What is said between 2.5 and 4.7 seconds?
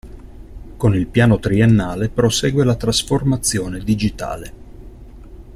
la trasformazione digitale.